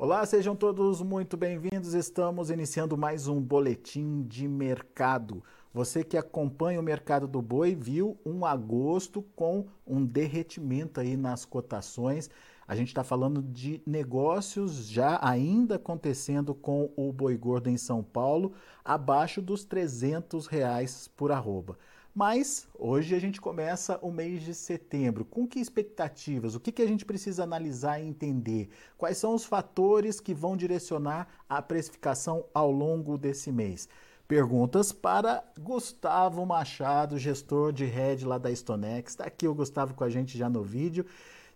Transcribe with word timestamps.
Olá, 0.00 0.24
sejam 0.24 0.54
todos 0.54 1.02
muito 1.02 1.36
bem-vindos. 1.36 1.92
Estamos 1.92 2.50
iniciando 2.50 2.96
mais 2.96 3.26
um 3.26 3.40
boletim 3.40 4.22
de 4.22 4.46
mercado. 4.46 5.42
Você 5.74 6.04
que 6.04 6.16
acompanha 6.16 6.78
o 6.78 6.84
mercado 6.84 7.26
do 7.26 7.42
boi 7.42 7.74
viu 7.74 8.16
um 8.24 8.46
agosto 8.46 9.22
com 9.34 9.66
um 9.84 10.06
derretimento 10.06 11.00
aí 11.00 11.16
nas 11.16 11.44
cotações. 11.44 12.30
A 12.64 12.76
gente 12.76 12.88
está 12.88 13.02
falando 13.02 13.42
de 13.42 13.82
negócios 13.84 14.86
já 14.86 15.18
ainda 15.20 15.74
acontecendo 15.74 16.54
com 16.54 16.92
o 16.96 17.12
boi 17.12 17.36
gordo 17.36 17.68
em 17.68 17.76
São 17.76 18.00
Paulo, 18.00 18.52
abaixo 18.84 19.42
dos 19.42 19.64
300 19.64 20.46
reais 20.46 21.08
por 21.08 21.32
arroba. 21.32 21.76
Mas 22.18 22.66
hoje 22.76 23.14
a 23.14 23.18
gente 23.20 23.40
começa 23.40 23.96
o 24.02 24.10
mês 24.10 24.42
de 24.42 24.52
setembro. 24.52 25.24
Com 25.24 25.46
que 25.46 25.60
expectativas? 25.60 26.56
O 26.56 26.58
que, 26.58 26.72
que 26.72 26.82
a 26.82 26.86
gente 26.86 27.04
precisa 27.04 27.44
analisar 27.44 28.00
e 28.00 28.08
entender? 28.08 28.70
Quais 28.96 29.18
são 29.18 29.36
os 29.36 29.44
fatores 29.44 30.18
que 30.18 30.34
vão 30.34 30.56
direcionar 30.56 31.28
a 31.48 31.62
precificação 31.62 32.44
ao 32.52 32.72
longo 32.72 33.16
desse 33.16 33.52
mês? 33.52 33.88
Perguntas 34.26 34.90
para 34.90 35.44
Gustavo 35.60 36.44
Machado, 36.44 37.16
gestor 37.20 37.72
de 37.72 37.84
rede 37.84 38.26
lá 38.26 38.36
da 38.36 38.52
Stonex. 38.52 39.12
Está 39.12 39.26
aqui 39.26 39.46
o 39.46 39.54
Gustavo 39.54 39.94
com 39.94 40.02
a 40.02 40.10
gente 40.10 40.36
já 40.36 40.48
no 40.48 40.64
vídeo. 40.64 41.06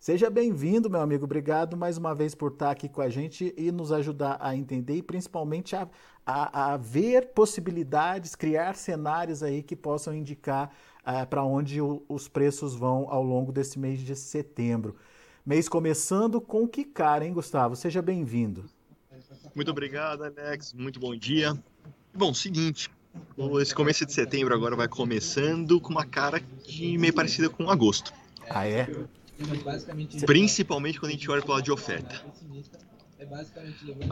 Seja 0.03 0.29
bem-vindo, 0.29 0.91
meu 0.91 1.01
amigo. 1.01 1.27
Obrigado 1.27 1.77
mais 1.77 1.97
uma 1.97 2.13
vez 2.13 2.35
por 2.35 2.51
estar 2.51 2.73
aqui 2.73 2.89
com 2.89 3.01
a 3.01 3.09
gente 3.09 3.55
e 3.57 3.71
nos 3.71 3.93
ajudar 3.93 4.37
a 4.41 4.57
entender 4.57 4.97
e 4.97 5.03
principalmente 5.03 5.77
a, 5.77 5.89
a, 6.27 6.73
a 6.73 6.77
ver 6.77 7.29
possibilidades, 7.29 8.35
criar 8.35 8.75
cenários 8.75 9.45
aí 9.45 9.63
que 9.63 9.77
possam 9.77 10.13
indicar 10.13 10.73
uh, 11.07 11.25
para 11.29 11.45
onde 11.45 11.81
o, 11.81 12.03
os 12.09 12.27
preços 12.27 12.75
vão 12.75 13.07
ao 13.11 13.23
longo 13.23 13.53
desse 13.53 13.79
mês 13.79 14.01
de 14.01 14.17
setembro. 14.17 14.97
Mês 15.47 15.69
começando 15.69 16.41
com 16.41 16.67
que 16.67 16.83
cara, 16.83 17.25
hein, 17.25 17.33
Gustavo? 17.33 17.77
Seja 17.77 18.03
bem-vindo. 18.03 18.65
Muito 19.55 19.71
obrigado, 19.71 20.25
Alex. 20.25 20.73
Muito 20.73 20.99
bom 20.99 21.15
dia. 21.15 21.57
Bom, 22.13 22.35
seguinte, 22.35 22.91
esse 23.61 23.73
começo 23.73 24.05
de 24.05 24.13
setembro 24.13 24.53
agora 24.53 24.75
vai 24.75 24.89
começando 24.89 25.81
com 25.81 25.91
uma 25.91 26.05
cara 26.05 26.43
de 26.67 26.99
meio 26.99 27.15
parecida 27.15 27.49
com 27.49 27.71
agosto. 27.71 28.13
Ah, 28.51 28.67
é? 28.67 28.89
Principalmente 30.27 30.99
quando 30.99 31.11
a 31.11 31.15
gente 31.15 31.31
olha 31.31 31.43
para 31.43 31.55
lado 31.55 31.65
de 31.65 31.73
oferta. 31.73 32.25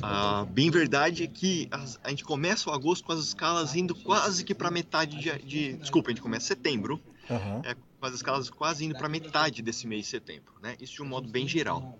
A 0.03 0.45
bem 0.45 0.71
verdade 0.71 1.25
é 1.25 1.27
que 1.27 1.69
a, 1.71 1.85
a, 2.05 2.11
gente 2.11 2.25
começa 2.25 2.71
o 2.71 2.73
agosto 2.73 3.05
com 3.05 3.13
as 3.13 3.21
escalas 3.21 3.75
indo 3.75 3.95
quase 3.95 4.45
que 4.45 4.55
para 4.55 4.71
metade 4.71 5.19
de, 5.19 5.39
de, 5.39 5.73
Desculpa, 5.75 6.11
a 6.11 6.13
gente 6.13 6.23
começa 6.23 6.47
setembro, 6.47 7.01
uhum. 7.29 7.63
é, 7.65 7.75
com 7.75 8.07
as 8.07 8.15
escalas 8.15 8.49
quase 8.49 8.85
indo 8.85 8.95
para 8.97 9.09
metade 9.09 9.63
desse 9.63 9.87
mês 9.87 10.03
de 10.03 10.09
setembro. 10.09 10.55
Né? 10.63 10.77
Isso 10.81 10.95
de 10.95 11.03
um 11.03 11.07
modo 11.07 11.29
bem 11.29 11.47
geral. 11.47 11.99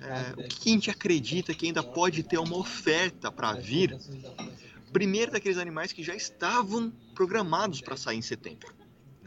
É, 0.00 0.44
o 0.44 0.48
que 0.48 0.70
a 0.70 0.72
gente 0.72 0.90
acredita 0.90 1.52
que 1.52 1.66
ainda 1.66 1.82
pode 1.82 2.22
ter 2.22 2.38
uma 2.38 2.56
oferta 2.56 3.32
para 3.32 3.52
vir? 3.54 3.98
Primeiro, 4.92 5.32
daqueles 5.32 5.58
animais 5.58 5.92
que 5.92 6.02
já 6.02 6.14
estavam 6.14 6.90
programados 7.14 7.80
para 7.80 7.96
sair 7.96 8.16
em 8.16 8.22
setembro. 8.22 8.77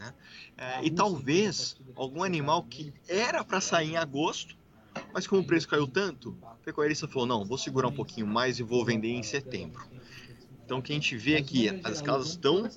Né? 0.02 0.14
É, 0.56 0.84
e 0.84 0.90
talvez 0.90 1.76
algum 1.94 2.24
animal 2.24 2.64
que 2.64 2.92
era 3.08 3.44
para 3.44 3.60
sair 3.60 3.92
em 3.92 3.96
agosto, 3.96 4.56
mas 5.14 5.26
como 5.26 5.42
o 5.42 5.46
preço 5.46 5.68
caiu 5.68 5.86
tanto, 5.86 6.30
o 6.30 6.64
pecuarista 6.64 7.06
falou: 7.06 7.26
não, 7.26 7.44
vou 7.44 7.56
segurar 7.56 7.88
um 7.88 7.92
pouquinho 7.92 8.26
mais 8.26 8.58
e 8.58 8.62
vou 8.64 8.84
vender 8.84 9.10
em 9.10 9.22
setembro. 9.22 9.86
Então, 10.64 10.78
o 10.78 10.82
que 10.82 10.92
a 10.92 10.94
gente 10.94 11.16
vê 11.16 11.36
aqui, 11.36 11.68
as 11.84 11.96
escalas 11.96 12.28
estão 12.28 12.68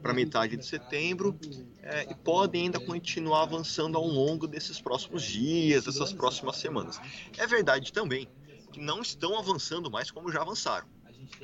para 0.00 0.14
metade 0.14 0.56
de 0.56 0.64
setembro 0.64 1.38
é, 1.82 2.10
e 2.10 2.14
podem 2.14 2.62
ainda 2.62 2.80
continuar 2.80 3.42
avançando 3.42 3.96
ao 3.98 4.06
longo 4.06 4.46
desses 4.46 4.80
próximos 4.80 5.22
dias, 5.22 5.84
dessas 5.84 6.12
próximas 6.12 6.56
semanas. 6.56 6.98
É 7.36 7.46
verdade 7.46 7.92
também 7.92 8.28
que 8.72 8.80
não 8.80 9.02
estão 9.02 9.38
avançando 9.38 9.90
mais 9.90 10.10
como 10.10 10.32
já 10.32 10.40
avançaram. 10.40 10.88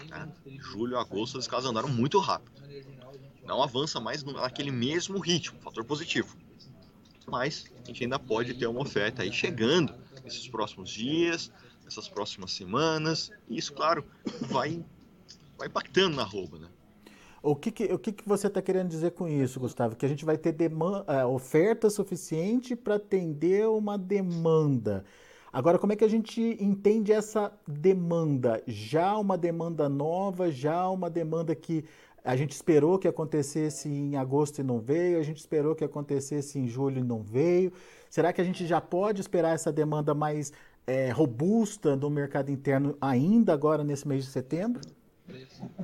Né? 0.08 0.32
Julho, 0.58 0.98
agosto, 0.98 1.38
as 1.38 1.44
escalas 1.44 1.66
andaram 1.66 1.88
muito 1.88 2.18
rápido 2.18 2.62
não 3.44 3.62
avança 3.62 4.00
mais 4.00 4.22
naquele 4.22 4.70
mesmo 4.70 5.18
ritmo, 5.18 5.58
fator 5.60 5.84
positivo. 5.84 6.36
Mas 7.26 7.66
a 7.82 7.86
gente 7.86 8.04
ainda 8.04 8.18
pode 8.18 8.54
ter 8.54 8.66
uma 8.66 8.80
oferta 8.80 9.22
aí 9.22 9.32
chegando 9.32 9.94
nesses 10.24 10.48
próximos 10.48 10.90
dias, 10.90 11.52
nessas 11.84 12.08
próximas 12.08 12.52
semanas, 12.52 13.30
e 13.48 13.58
isso, 13.58 13.72
claro, 13.72 14.04
vai, 14.42 14.84
vai 15.58 15.68
impactando 15.68 16.16
na 16.16 16.24
roupa, 16.24 16.58
né? 16.58 16.68
O 17.42 17.56
que, 17.56 17.72
que, 17.72 17.84
o 17.86 17.98
que, 17.98 18.12
que 18.12 18.28
você 18.28 18.46
está 18.46 18.62
querendo 18.62 18.88
dizer 18.88 19.12
com 19.12 19.26
isso, 19.26 19.58
Gustavo? 19.58 19.96
Que 19.96 20.06
a 20.06 20.08
gente 20.08 20.24
vai 20.24 20.38
ter 20.38 20.52
demanda, 20.52 21.04
é, 21.12 21.24
oferta 21.24 21.90
suficiente 21.90 22.76
para 22.76 22.94
atender 22.94 23.66
uma 23.66 23.98
demanda. 23.98 25.04
Agora, 25.52 25.78
como 25.78 25.92
é 25.92 25.96
que 25.96 26.04
a 26.04 26.08
gente 26.08 26.40
entende 26.58 27.12
essa 27.12 27.52
demanda? 27.68 28.62
Já 28.66 29.18
uma 29.18 29.36
demanda 29.36 29.86
nova, 29.86 30.50
já 30.50 30.88
uma 30.88 31.10
demanda 31.10 31.54
que 31.54 31.84
a 32.24 32.34
gente 32.36 32.52
esperou 32.52 32.98
que 32.98 33.06
acontecesse 33.06 33.88
em 33.88 34.16
agosto 34.16 34.60
e 34.60 34.64
não 34.64 34.80
veio, 34.80 35.18
a 35.18 35.22
gente 35.22 35.38
esperou 35.38 35.74
que 35.74 35.84
acontecesse 35.84 36.58
em 36.58 36.66
julho 36.66 37.00
e 37.00 37.02
não 37.02 37.22
veio. 37.22 37.70
Será 38.08 38.32
que 38.32 38.40
a 38.40 38.44
gente 38.44 38.66
já 38.66 38.80
pode 38.80 39.20
esperar 39.20 39.54
essa 39.54 39.70
demanda 39.70 40.14
mais 40.14 40.52
é, 40.86 41.10
robusta 41.10 41.96
no 41.96 42.08
mercado 42.08 42.50
interno 42.50 42.96
ainda 42.98 43.52
agora 43.52 43.84
nesse 43.84 44.08
mês 44.08 44.24
de 44.24 44.30
setembro? 44.30 44.80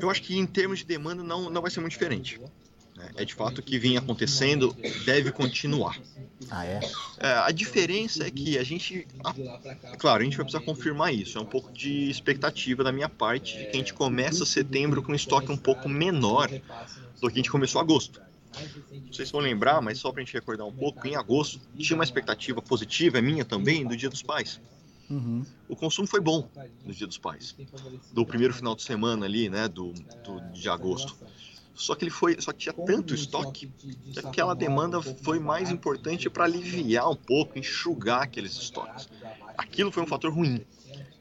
Eu 0.00 0.08
acho 0.08 0.22
que 0.22 0.38
em 0.38 0.46
termos 0.46 0.78
de 0.78 0.86
demanda 0.86 1.22
não, 1.22 1.50
não 1.50 1.60
vai 1.60 1.70
ser 1.70 1.80
muito 1.80 1.92
diferente. 1.92 2.40
É 3.16 3.25
de 3.25 3.34
fato 3.34 3.59
o 3.59 3.62
que 3.62 3.78
vem 3.78 3.97
acontecendo, 3.97 4.76
deve 5.04 5.32
continuar. 5.32 6.00
Ah, 6.50 6.64
é? 6.64 6.81
é? 7.19 7.28
A 7.28 7.50
diferença 7.50 8.26
é 8.26 8.31
que 8.31 8.56
a 8.59 8.62
gente. 8.62 9.06
Claro, 9.98 10.22
a 10.22 10.25
gente 10.25 10.36
vai 10.36 10.44
precisar 10.44 10.64
confirmar 10.64 11.12
isso. 11.12 11.38
É 11.38 11.41
um 11.41 11.47
pouco 11.47 11.72
de 11.72 12.09
expectativa 12.09 12.84
da 12.84 12.92
minha 12.92 13.09
parte 13.09 13.59
de 13.59 13.64
que 13.64 13.76
a 13.76 13.78
gente 13.78 13.94
começa 13.94 14.47
setembro 14.47 15.03
com 15.03 15.12
um 15.12 15.14
estoque 15.14 15.50
um 15.50 15.56
pouco 15.56 15.88
menor 15.88 16.48
do 17.20 17.28
que 17.28 17.34
a 17.34 17.36
gente 17.36 17.50
começou 17.50 17.81
agosto. 17.81 18.20
Não 18.91 19.12
sei 19.12 19.26
se 19.26 19.32
vão 19.32 19.41
lembrar, 19.41 19.80
mas 19.80 19.98
só 19.98 20.10
para 20.10 20.22
a 20.22 20.25
gente 20.25 20.34
recordar 20.34 20.66
um 20.66 20.72
pouco, 20.72 21.06
em 21.06 21.16
agosto 21.16 21.60
tinha 21.76 21.97
uma 21.97 22.04
expectativa 22.04 22.62
positiva, 22.62 23.19
é 23.19 23.22
minha 23.22 23.44
também, 23.44 23.86
do 23.86 23.97
Dia 23.97 24.09
dos 24.09 24.22
Pais. 24.22 24.60
Uhum. 25.10 25.44
O 25.69 25.75
consumo 25.75 26.06
foi 26.06 26.20
bom 26.20 26.48
no 26.84 26.92
Dia 26.92 27.06
dos 27.06 27.19
Pais, 27.19 27.54
do 28.12 28.26
primeiro 28.26 28.53
final 28.53 28.75
de 28.75 28.82
semana 28.82 29.26
ali, 29.26 29.48
né, 29.48 29.69
do, 29.69 29.92
do 30.25 30.41
de 30.53 30.69
agosto. 30.69 31.16
Só 31.78 31.94
que 31.94 32.05
ele 32.05 32.11
foi, 32.11 32.37
só 32.41 32.53
que 32.53 32.59
tinha 32.59 32.72
tanto 32.72 33.15
estoque 33.15 33.69
que 34.12 34.19
aquela 34.19 34.53
demanda 34.53 35.00
foi 35.00 35.39
mais 35.39 35.71
importante 35.71 36.28
para 36.28 36.43
aliviar 36.43 37.09
um 37.09 37.15
pouco, 37.15 37.56
enxugar 37.56 38.22
aqueles 38.22 38.56
estoques. 38.56 39.09
Aquilo 39.56 39.93
foi 39.93 40.03
um 40.03 40.06
fator 40.06 40.34
ruim. 40.34 40.66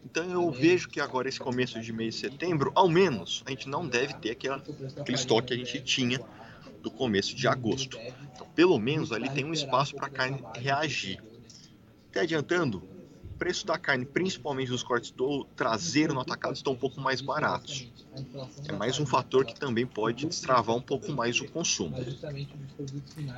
Então 0.03 0.27
eu 0.27 0.49
vejo 0.49 0.89
que 0.89 0.99
agora 0.99 1.29
esse 1.29 1.39
começo 1.39 1.79
de 1.79 1.93
mês 1.93 2.15
de 2.15 2.21
setembro, 2.21 2.71
ao 2.73 2.89
menos, 2.89 3.43
a 3.45 3.51
gente 3.51 3.69
não 3.69 3.87
deve 3.87 4.15
ter 4.15 4.31
aquela, 4.31 4.57
aquele 4.99 5.17
estoque 5.17 5.49
que 5.49 5.53
a 5.53 5.57
gente 5.57 5.79
tinha 5.81 6.19
do 6.81 6.89
começo 6.89 7.35
de 7.35 7.47
agosto. 7.47 7.99
Então, 8.33 8.47
pelo 8.55 8.79
menos 8.79 9.11
ali 9.11 9.29
tem 9.29 9.45
um 9.45 9.53
espaço 9.53 9.95
para 9.95 10.07
a 10.07 10.09
carne 10.09 10.43
reagir. 10.55 11.21
Até 12.09 12.21
adiantando, 12.21 12.81
preço 13.37 13.65
da 13.65 13.77
carne, 13.77 14.05
principalmente 14.05 14.69
dos 14.69 14.83
cortes 14.83 15.11
do 15.11 15.45
traseiro 15.55 16.13
no 16.13 16.21
atacado, 16.21 16.55
estão 16.55 16.73
um 16.73 16.77
pouco 16.77 16.99
mais 16.99 17.21
baratos. 17.21 17.91
É 18.67 18.71
mais 18.71 18.99
um 18.99 19.05
fator 19.05 19.45
que 19.45 19.57
também 19.57 19.85
pode 19.85 20.25
destravar 20.25 20.75
um 20.75 20.81
pouco 20.81 21.11
mais 21.11 21.39
o 21.39 21.47
consumo. 21.49 21.95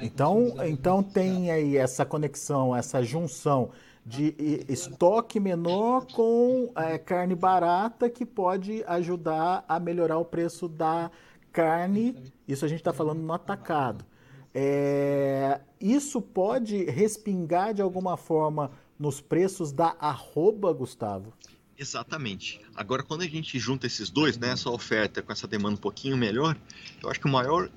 Então, 0.02 0.56
então 0.66 1.04
tem 1.04 1.52
aí 1.52 1.78
essa 1.78 2.06
conexão, 2.06 2.76
essa 2.76 3.04
junção 3.04 3.72
de 4.06 4.36
estoque 4.68 5.40
menor 5.40 6.08
com 6.08 6.72
é, 6.76 6.98
carne 6.98 7.36
barata 7.36 8.10
que 8.10 8.26
pode 8.26 8.84
ajudar 8.88 9.64
a 9.68 9.80
melhorar 9.80 10.18
o 10.18 10.26
preço 10.26 10.68
da 10.68 11.12
carne. 11.52 12.16
Isso 12.48 12.66
a 12.66 12.68
gente 12.68 12.80
está 12.80 12.94
falando 12.94 13.20
no 13.20 13.34
atacado. 13.34 14.06
É, 14.54 15.62
isso 15.80 16.22
pode 16.22 16.86
respingar 16.86 17.74
de 17.74 17.82
alguma 17.82 18.18
forma 18.18 18.72
nos 19.00 19.22
preços 19.22 19.72
da 19.72 19.96
arroba, 20.00 20.74
Gustavo? 20.74 21.34
Exatamente. 21.78 22.60
Agora, 22.76 23.02
quando 23.02 23.22
a 23.22 23.28
gente 23.28 23.58
junta 23.58 23.88
esses 23.88 24.10
dois, 24.10 24.38
né, 24.38 24.50
essa 24.50 24.70
oferta 24.70 25.22
com 25.22 25.32
essa 25.32 25.48
demanda 25.48 25.76
um 25.76 25.82
pouquinho 25.82 26.18
melhor, 26.18 26.58
eu 27.02 27.10
acho 27.10 27.22
que 27.22 27.26
o 27.26 27.32
maior 27.32 27.72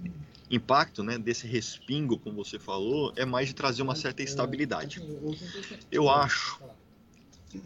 impacto 0.50 1.04
né, 1.04 1.16
desse 1.16 1.46
respingo, 1.46 2.18
como 2.18 2.44
você 2.44 2.58
falou, 2.58 3.12
é 3.14 3.24
mais 3.24 3.46
de 3.46 3.54
trazer 3.54 3.80
uma 3.80 3.94
certa 3.94 4.22
estabilidade. 4.22 5.00
Eu 5.90 6.10
acho, 6.10 6.60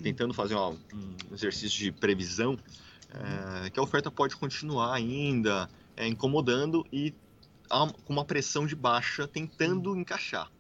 tentando 0.03 0.35
fazer 0.35 0.55
uma, 0.55 0.71
um 0.71 1.35
exercício 1.35 1.79
de 1.79 1.91
previsão, 1.91 2.59
é, 3.65 3.71
que 3.71 3.81
a 3.81 3.83
oferta 3.83 4.11
pode 4.11 4.37
continuar 4.37 4.95
ainda 4.95 5.71
é, 5.97 6.07
incomodando 6.07 6.87
e 6.93 7.15
com 8.05 8.13
uma 8.13 8.25
pressão 8.25 8.67
de 8.67 8.77
baixa 8.77 9.27
tentando 9.27 9.97
encaixar. 9.97 10.51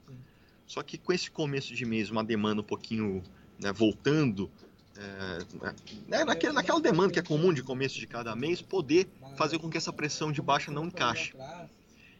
Só 0.66 0.82
que 0.82 0.98
com 0.98 1.12
esse 1.12 1.30
começo 1.30 1.74
de 1.74 1.84
mês, 1.84 2.10
uma 2.10 2.24
demanda 2.24 2.60
um 2.60 2.64
pouquinho 2.64 3.22
né, 3.58 3.72
voltando, 3.72 4.50
é, 4.96 5.72
né, 6.08 6.24
naquela, 6.24 6.54
naquela 6.54 6.80
demanda 6.80 7.12
que 7.12 7.18
é 7.18 7.22
comum 7.22 7.52
de 7.52 7.62
começo 7.62 7.98
de 7.98 8.06
cada 8.06 8.34
mês, 8.34 8.60
poder 8.60 9.06
fazer 9.36 9.58
com 9.58 9.70
que 9.70 9.76
essa 9.76 9.92
pressão 9.92 10.32
de 10.32 10.42
baixa 10.42 10.70
não 10.70 10.86
encaixe. 10.86 11.32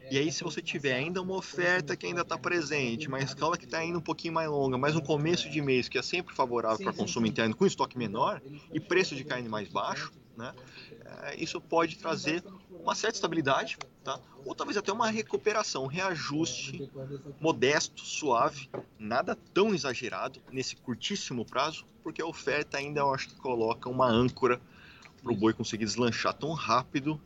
E 0.09 0.17
aí, 0.17 0.31
se 0.31 0.41
você 0.41 0.61
tiver 0.61 0.93
ainda 0.93 1.21
uma 1.21 1.35
oferta 1.35 1.95
que 1.95 2.05
ainda 2.05 2.21
está 2.21 2.37
presente, 2.37 3.09
uma 3.09 3.19
escala 3.19 3.57
que 3.57 3.65
está 3.65 3.83
indo 3.83 3.99
um 3.99 4.01
pouquinho 4.01 4.33
mais 4.33 4.49
longa, 4.49 4.77
mas 4.77 4.95
um 4.95 5.01
começo 5.01 5.49
de 5.49 5.61
mês 5.61 5.89
que 5.89 5.97
é 5.97 6.01
sempre 6.01 6.33
favorável 6.33 6.79
para 6.81 6.93
consumo 6.93 7.27
interno 7.27 7.53
com 7.53 7.65
estoque 7.65 7.97
menor 7.97 8.41
e 8.71 8.79
preço 8.79 9.15
de 9.15 9.25
carne 9.25 9.49
mais 9.49 9.67
baixo, 9.67 10.13
né? 10.37 10.53
É, 11.23 11.35
isso 11.43 11.59
pode 11.59 11.97
trazer 11.97 12.43
uma 12.69 12.93
certa 12.93 13.17
estabilidade, 13.17 13.77
tá? 14.03 14.19
ou 14.45 14.53
talvez 14.53 14.77
até 14.77 14.93
uma 14.93 15.09
recuperação, 15.09 15.83
um 15.83 15.87
reajuste 15.87 16.89
modesto, 17.41 18.05
suave, 18.05 18.69
nada 18.99 19.35
tão 19.53 19.73
exagerado 19.73 20.39
nesse 20.51 20.75
curtíssimo 20.75 21.43
prazo, 21.43 21.85
porque 22.03 22.21
a 22.21 22.25
oferta 22.25 22.77
ainda 22.77 23.01
eu 23.01 23.13
acho 23.13 23.29
que 23.29 23.35
coloca 23.35 23.89
uma 23.89 24.07
âncora 24.07 24.61
para 25.21 25.31
o 25.31 25.35
boi 25.35 25.53
conseguir 25.53 25.85
deslanchar 25.85 26.33
tão 26.33 26.53
rápido 26.53 27.19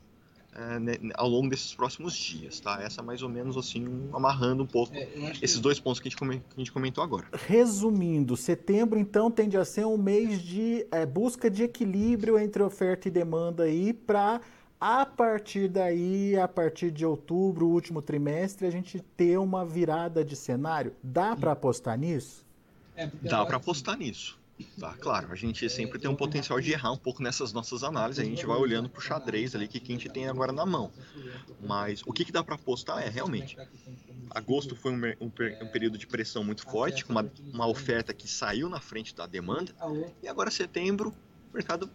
é, 0.53 0.79
né, 0.79 0.93
ao 1.15 1.29
longo 1.29 1.49
desses 1.49 1.73
próximos 1.73 2.13
dias, 2.13 2.59
tá? 2.59 2.81
Essa 2.81 3.01
mais 3.01 3.21
ou 3.21 3.29
menos 3.29 3.57
assim, 3.57 4.09
amarrando 4.13 4.63
um 4.63 4.67
pouco 4.67 4.93
é, 4.93 5.07
esses 5.41 5.59
dois 5.59 5.79
pontos 5.79 5.99
que 5.99 6.07
a, 6.07 6.11
gente, 6.11 6.19
que 6.19 6.55
a 6.55 6.59
gente 6.59 6.71
comentou 6.71 7.03
agora. 7.03 7.25
Resumindo, 7.47 8.35
setembro 8.35 8.99
então 8.99 9.31
tende 9.31 9.57
a 9.57 9.63
ser 9.63 9.85
um 9.85 9.97
mês 9.97 10.41
de 10.41 10.85
é, 10.91 11.05
busca 11.05 11.49
de 11.49 11.63
equilíbrio 11.63 12.37
entre 12.37 12.61
oferta 12.63 13.07
e 13.07 13.11
demanda 13.11 13.63
aí 13.63 13.93
para 13.93 14.41
a 14.79 15.05
partir 15.05 15.67
daí, 15.67 16.35
a 16.35 16.47
partir 16.47 16.89
de 16.89 17.05
outubro, 17.05 17.67
último 17.67 18.01
trimestre, 18.01 18.65
a 18.65 18.71
gente 18.71 18.99
ter 19.15 19.37
uma 19.37 19.63
virada 19.63 20.25
de 20.25 20.35
cenário. 20.35 20.93
Dá 21.03 21.35
para 21.35 21.51
apostar 21.51 21.97
nisso? 21.99 22.43
É, 22.95 23.07
Dá 23.21 23.45
para 23.45 23.57
apostar 23.57 23.95
nisso. 23.95 24.40
Tá, 24.79 24.95
claro, 24.95 25.31
a 25.31 25.35
gente 25.35 25.69
sempre 25.69 25.99
tem 25.99 26.09
um 26.09 26.15
potencial 26.15 26.59
de 26.59 26.71
errar 26.71 26.91
um 26.91 26.97
pouco 26.97 27.21
nessas 27.21 27.53
nossas 27.53 27.83
análises, 27.83 28.23
a 28.23 28.27
gente 28.27 28.45
vai 28.45 28.57
olhando 28.57 28.89
para 28.89 28.99
o 28.99 29.01
xadrez 29.01 29.55
ali 29.55 29.67
que, 29.67 29.79
que 29.79 29.91
a 29.91 29.95
gente 29.95 30.09
tem 30.09 30.27
agora 30.27 30.51
na 30.51 30.65
mão. 30.65 30.91
Mas 31.61 32.01
o 32.05 32.13
que, 32.13 32.25
que 32.25 32.31
dá 32.31 32.43
para 32.43 32.55
apostar 32.55 33.01
é 33.03 33.09
realmente. 33.09 33.57
Agosto 34.29 34.75
foi 34.75 34.91
um, 34.93 35.01
um, 35.19 35.31
um, 35.61 35.67
período 35.67 35.97
de 35.97 36.07
pressão 36.07 36.43
muito 36.43 36.63
forte, 36.63 37.05
com 37.05 37.11
uma, 37.11 37.29
uma 37.53 37.67
oferta 37.67 38.13
que 38.13 38.27
saiu 38.27 38.69
na 38.69 38.79
frente 38.79 39.15
da 39.15 39.27
demanda, 39.27 39.73
e 40.23 40.27
agora 40.27 40.49
setembro 40.49 41.09
o 41.09 41.53
mercado 41.53 41.89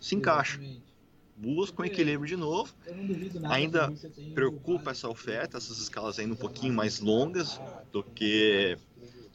se 0.00 0.14
encaixa 0.14 0.60
busca 1.42 1.82
um 1.82 1.84
equilíbrio 1.84 2.28
de 2.28 2.36
novo. 2.36 2.72
Ainda 3.50 3.92
preocupa 4.32 4.92
essa 4.92 5.08
oferta, 5.08 5.58
essas 5.58 5.78
escalas 5.78 6.18
ainda 6.18 6.34
um 6.34 6.36
pouquinho 6.36 6.72
mais 6.72 7.00
longas 7.00 7.60
do 7.90 8.02
que 8.02 8.78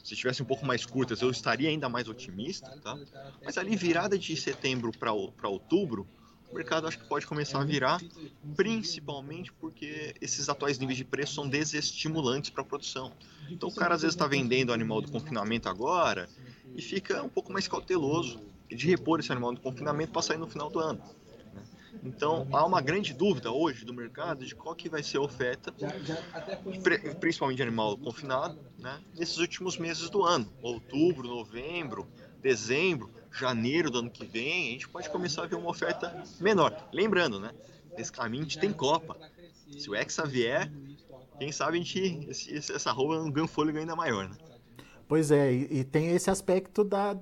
se 0.02 0.14
estivessem 0.14 0.44
um 0.44 0.46
pouco 0.46 0.64
mais 0.64 0.84
curtas, 0.84 1.20
eu 1.20 1.30
estaria 1.30 1.68
ainda 1.68 1.88
mais 1.88 2.08
otimista, 2.08 2.70
tá? 2.82 2.98
Mas 3.44 3.58
ali 3.58 3.76
virada 3.76 4.18
de 4.18 4.36
setembro 4.36 4.92
para 4.92 5.12
outubro, 5.12 6.06
o 6.50 6.56
mercado 6.56 6.86
acho 6.86 6.98
que 6.98 7.04
pode 7.04 7.26
começar 7.26 7.60
a 7.60 7.64
virar, 7.64 8.00
principalmente 8.56 9.52
porque 9.52 10.14
esses 10.20 10.48
atuais 10.48 10.78
níveis 10.78 10.96
de 10.96 11.04
preço 11.04 11.34
são 11.34 11.48
desestimulantes 11.48 12.50
para 12.50 12.62
a 12.62 12.66
produção. 12.66 13.12
Então 13.50 13.68
o 13.68 13.74
cara 13.74 13.94
às 13.94 14.02
vezes 14.02 14.14
está 14.14 14.26
vendendo 14.26 14.70
o 14.70 14.72
animal 14.72 15.00
do 15.00 15.10
confinamento 15.10 15.68
agora 15.68 16.28
e 16.74 16.82
fica 16.82 17.22
um 17.22 17.28
pouco 17.28 17.52
mais 17.52 17.68
cauteloso 17.68 18.40
de 18.70 18.86
repor 18.86 19.20
esse 19.20 19.32
animal 19.32 19.52
do 19.54 19.60
confinamento 19.60 20.12
para 20.12 20.22
sair 20.22 20.38
no 20.38 20.46
final 20.46 20.70
do 20.70 20.78
ano. 20.78 21.00
Então 22.02 22.46
há 22.52 22.64
uma 22.64 22.80
grande 22.80 23.12
dúvida 23.12 23.50
hoje 23.50 23.84
do 23.84 23.92
mercado 23.92 24.44
de 24.44 24.54
qual 24.54 24.74
que 24.74 24.88
vai 24.88 25.02
ser 25.02 25.18
a 25.18 25.22
oferta, 25.22 25.72
principalmente 27.20 27.56
de 27.56 27.62
animal 27.62 27.96
confinado, 27.96 28.58
né, 28.78 29.00
nesses 29.16 29.38
últimos 29.38 29.76
meses 29.78 30.08
do 30.10 30.22
ano, 30.22 30.50
outubro, 30.62 31.26
novembro, 31.26 32.06
dezembro, 32.40 33.10
janeiro 33.32 33.90
do 33.90 33.98
ano 33.98 34.10
que 34.10 34.24
vem, 34.24 34.68
a 34.68 34.72
gente 34.72 34.88
pode 34.88 35.10
começar 35.10 35.42
a 35.42 35.46
ver 35.46 35.56
uma 35.56 35.70
oferta 35.70 36.22
menor. 36.40 36.88
Lembrando, 36.92 37.40
né, 37.40 37.52
nesse 37.96 38.12
caminho 38.12 38.42
a 38.42 38.44
gente 38.44 38.58
tem 38.58 38.72
Copa. 38.72 39.16
Se 39.76 39.90
o 39.90 39.94
Hexa 39.94 40.24
vier, 40.24 40.70
quem 41.38 41.52
sabe 41.52 41.78
a 41.78 41.82
gente 41.82 42.26
esse, 42.28 42.72
essa 42.72 42.90
roupa 42.90 43.30
ganha 43.30 43.44
um 43.44 43.48
fôlego 43.48 43.78
ainda 43.78 43.94
maior, 43.94 44.28
né? 44.28 44.36
Pois 45.06 45.30
é, 45.30 45.52
e, 45.52 45.80
e 45.80 45.84
tem 45.84 46.10
esse 46.10 46.30
aspecto 46.30 46.84
da 46.84 47.16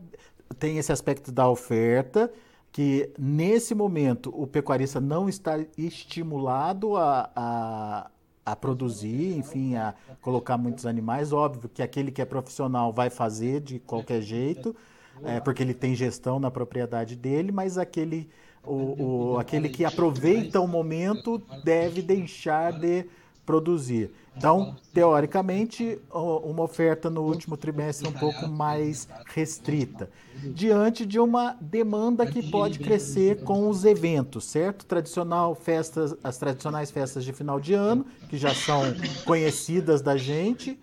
tem 0.58 0.78
esse 0.78 0.93
aspecto 0.93 1.32
da 1.32 1.49
oferta 1.49 2.32
que 2.76 3.11
nesse 3.19 3.75
momento 3.75 4.31
o 4.38 4.46
pecuarista 4.46 5.00
não 5.00 5.31
está 5.31 5.58
estimulado 5.78 6.94
a, 6.94 7.31
a, 7.34 8.11
a, 8.44 8.55
produzir, 8.55 9.34
enfim, 9.34 9.76
a 9.76 9.94
colocar 10.20 10.58
muitos 10.58 10.84
animais. 10.84 11.32
Óbvio 11.32 11.70
que 11.70 11.82
aquele 11.82 12.12
que 12.12 12.20
é 12.20 12.26
profissional 12.26 12.93
vai 12.93 13.08
fazer 13.08 13.62
de 13.62 13.78
qualquer 13.78 14.20
jeito, 14.20 14.76
é, 15.25 15.40
porque 15.40 15.62
ele 15.62 15.73
tem 15.73 15.94
gestão 15.94 16.38
na 16.38 16.50
propriedade 16.50 17.17
dele, 17.17 17.50
mas 17.50 17.78
aquele, 17.78 18.28
o, 18.62 19.32
o, 19.32 19.38
aquele 19.38 19.70
que 19.70 19.82
aproveita 19.82 20.61
o 20.61 20.69
momento 20.69 21.38
deve 21.64 22.02
deixar 22.02 22.78
de 22.78 23.06
produzir. 23.46 24.10
Então, 24.37 24.76
teoricamente, 24.93 25.98
uma 26.12 26.64
oferta 26.64 27.08
no 27.08 27.22
último 27.22 27.56
trimestre 27.56 28.06
um 28.06 28.12
pouco 28.12 28.46
mais 28.46 29.08
restrita, 29.26 30.10
diante 30.52 31.06
de 31.06 31.19
uma 31.19 31.56
demanda 31.58 32.26
que 32.26 32.43
pode 32.43 32.78
crescer 32.78 33.43
com 33.44 33.70
os 33.70 33.87
eventos, 33.87 34.44
certo? 34.44 34.84
Tradicional 34.84 35.54
festas, 35.54 36.14
as 36.22 36.37
tradicionais 36.37 36.90
festas 36.90 37.25
de 37.25 37.32
final 37.32 37.58
de 37.58 37.72
ano, 37.72 38.04
que 38.28 38.37
já 38.37 38.54
são 38.54 38.82
conhecidas 39.25 40.02
da 40.02 40.19
gente, 40.19 40.78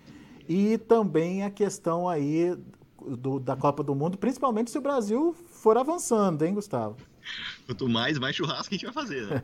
e 0.50 0.80
também 0.80 1.44
a 1.44 1.51
questão 1.51 2.09
aí 2.09 2.57
do, 3.06 3.39
da 3.39 3.56
Copa 3.56 3.83
do 3.83 3.94
Mundo, 3.94 4.18
principalmente 4.18 4.71
se 4.71 4.77
o 4.80 4.81
Brasil 4.81 5.36
for 5.51 5.77
avançando, 5.77 6.44
hein, 6.44 6.56
Gustavo? 6.56 6.98
Quanto 7.66 7.87
mais, 7.87 8.18
mais 8.18 8.35
churrasco 8.35 8.73
a 8.73 8.78
gente 8.78 8.85
vai 8.85 8.94
fazer, 8.94 9.28
né? 9.28 9.44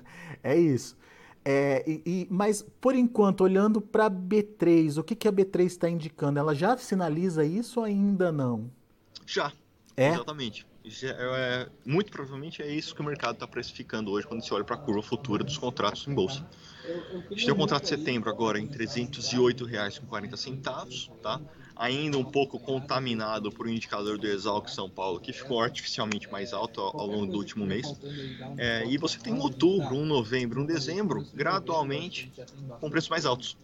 é 0.42 0.58
isso. 0.58 0.96
É, 1.44 1.84
e, 1.86 2.02
e, 2.04 2.26
mas, 2.30 2.64
por 2.80 2.94
enquanto, 2.94 3.42
olhando 3.42 3.80
para 3.80 4.06
a 4.06 4.10
B3, 4.10 4.98
o 4.98 5.04
que, 5.04 5.14
que 5.14 5.26
a 5.26 5.32
B3 5.32 5.66
está 5.66 5.88
indicando? 5.88 6.38
Ela 6.38 6.54
já 6.54 6.76
sinaliza 6.76 7.44
isso 7.44 7.80
ou 7.80 7.86
ainda 7.86 8.30
não? 8.30 8.70
Já. 9.26 9.52
É? 9.96 10.10
Exatamente. 10.10 10.66
É, 11.02 11.08
é, 11.08 11.68
muito 11.84 12.10
provavelmente 12.10 12.62
é 12.62 12.74
isso 12.74 12.94
que 12.94 13.02
o 13.02 13.04
mercado 13.04 13.34
está 13.34 13.46
precificando 13.46 14.10
hoje 14.10 14.26
quando 14.26 14.42
se 14.42 14.54
olha 14.54 14.64
para 14.64 14.76
a 14.76 14.78
curva 14.78 15.02
futura 15.02 15.44
dos 15.44 15.58
contratos 15.58 16.08
em 16.08 16.14
bolsa. 16.14 16.48
A 16.84 16.88
gente 17.34 17.44
tem 17.44 17.52
o 17.52 17.56
contrato 17.56 17.82
de 17.82 17.90
setembro 17.90 18.30
agora 18.30 18.58
em 18.58 18.64
R$ 18.66 18.86
308,40, 18.86 21.10
tá? 21.22 21.38
Ainda 21.80 22.18
um 22.18 22.24
pouco 22.24 22.60
contaminado 22.60 23.50
por 23.50 23.66
um 23.66 23.70
indicador 23.70 24.18
do 24.18 24.26
Exalc 24.26 24.68
São 24.68 24.88
Paulo, 24.88 25.18
que 25.18 25.32
ficou 25.32 25.62
artificialmente 25.62 26.30
mais 26.30 26.52
alto 26.52 26.78
ao, 26.78 27.06
longo 27.06 27.32
do 27.32 27.38
último 27.38 27.64
mês. 27.64 27.86
É, 28.58 28.84
e 28.86 28.98
você 28.98 29.18
tem 29.18 29.32
um 29.32 29.40
outubro, 29.40 29.96
um 29.96 30.04
novembro, 30.04 30.60
um 30.60 30.66
dezembro, 30.66 31.26
gradualmente 31.32 32.30
com 32.78 32.90
preços 32.90 33.08
mais 33.08 33.24
altos. 33.24 33.56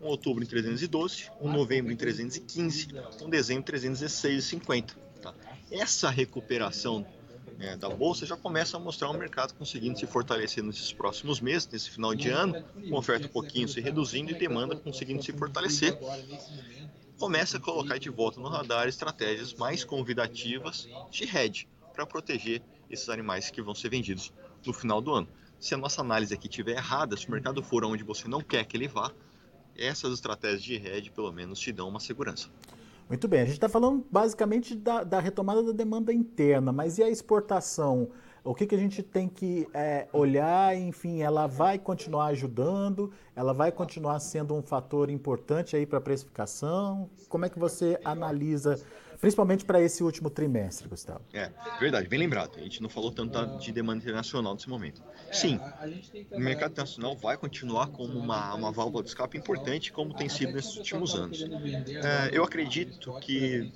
Um 0.00 0.06
outubro 0.06 0.44
em 0.44 0.46
312, 0.46 1.28
um 1.40 1.52
novembro 1.52 1.92
em 1.92 1.96
315, 1.96 2.88
um 3.20 3.28
dezembro 3.28 3.76
em 3.76 3.80
316,50. 3.80 4.94
Tá? 5.20 5.34
Essa 5.72 6.08
recuperação 6.08 7.04
é, 7.58 7.76
da 7.76 7.88
bolsa 7.88 8.24
já 8.24 8.36
começa 8.36 8.76
a 8.76 8.80
mostrar 8.80 9.10
o 9.10 9.12
mercado 9.12 9.54
conseguindo 9.54 9.98
se 9.98 10.06
fortalecer 10.06 10.62
nesses 10.62 10.92
próximos 10.92 11.40
meses, 11.40 11.68
nesse 11.70 11.90
final 11.90 12.14
de 12.14 12.28
ano, 12.28 12.62
com 12.88 12.96
oferta 12.96 13.26
um 13.26 13.30
pouquinho 13.30 13.68
se 13.68 13.80
reduzindo 13.80 14.30
e 14.30 14.34
demanda 14.34 14.76
conseguindo 14.76 15.22
se 15.22 15.32
fortalecer 15.32 15.98
começa 17.20 17.58
a 17.58 17.60
colocar 17.60 17.98
de 17.98 18.08
volta 18.08 18.40
no 18.40 18.48
radar 18.48 18.88
estratégias 18.88 19.52
mais 19.52 19.84
convidativas 19.84 20.88
de 21.10 21.24
hedge 21.24 21.68
para 21.92 22.06
proteger 22.06 22.62
esses 22.90 23.10
animais 23.10 23.50
que 23.50 23.60
vão 23.60 23.74
ser 23.74 23.90
vendidos 23.90 24.32
no 24.64 24.72
final 24.72 25.02
do 25.02 25.12
ano. 25.12 25.28
Se 25.58 25.74
a 25.74 25.76
nossa 25.76 26.00
análise 26.00 26.32
aqui 26.32 26.48
estiver 26.48 26.78
errada, 26.78 27.18
se 27.18 27.28
o 27.28 27.30
mercado 27.30 27.62
for 27.62 27.84
onde 27.84 28.02
você 28.02 28.26
não 28.26 28.40
quer 28.40 28.64
que 28.64 28.74
ele 28.74 28.88
vá, 28.88 29.12
essas 29.76 30.14
estratégias 30.14 30.62
de 30.62 30.76
hedge 30.76 31.10
pelo 31.10 31.30
menos 31.30 31.60
te 31.60 31.70
dão 31.70 31.90
uma 31.90 32.00
segurança. 32.00 32.48
Muito 33.06 33.28
bem, 33.28 33.42
a 33.42 33.44
gente 33.44 33.54
está 33.54 33.68
falando 33.68 34.06
basicamente 34.10 34.74
da, 34.74 35.04
da, 35.04 35.20
retomada 35.20 35.62
da 35.62 35.72
demanda 35.72 36.14
interna, 36.14 36.72
mas 36.72 36.96
e 36.96 37.02
a 37.02 37.10
exportação? 37.10 38.08
O 38.42 38.54
que, 38.54 38.66
que 38.66 38.74
a 38.74 38.78
gente 38.78 39.02
tem 39.02 39.28
que 39.28 39.68
é, 39.74 40.08
olhar? 40.12 40.76
Enfim, 40.76 41.20
ela 41.20 41.46
vai 41.46 41.78
continuar 41.78 42.26
ajudando? 42.26 43.12
Ela 43.36 43.52
vai 43.52 43.70
continuar 43.70 44.18
sendo 44.20 44.54
um 44.54 44.62
fator 44.62 45.10
importante 45.10 45.76
aí 45.76 45.84
para 45.84 45.98
a 45.98 46.00
precificação? 46.00 47.10
Como 47.28 47.44
é 47.44 47.48
que 47.48 47.58
você 47.58 47.98
analisa 48.04 48.80
principalmente 49.20 49.64
para 49.64 49.80
esse 49.80 50.02
último 50.02 50.30
trimestre, 50.30 50.88
Gustavo. 50.88 51.20
É, 51.32 51.50
verdade, 51.78 52.08
bem 52.08 52.18
lembrado. 52.18 52.56
A 52.56 52.62
gente 52.62 52.82
não 52.82 52.88
falou 52.88 53.12
tanto 53.12 53.58
de 53.58 53.70
demanda 53.70 54.02
internacional 54.02 54.54
nesse 54.54 54.68
momento. 54.68 55.02
Sim, 55.30 55.60
o 56.32 56.40
mercado 56.40 56.72
internacional 56.72 57.14
vai 57.16 57.36
continuar 57.36 57.88
como 57.88 58.18
uma, 58.18 58.54
uma 58.54 58.72
válvula 58.72 59.02
de 59.02 59.10
escape 59.10 59.36
importante, 59.36 59.92
como 59.92 60.14
tem 60.14 60.28
sido 60.28 60.52
nesses 60.52 60.76
últimos 60.76 61.14
anos. 61.14 61.42
É, 61.42 62.30
eu 62.32 62.42
acredito 62.42 63.12
que 63.20 63.70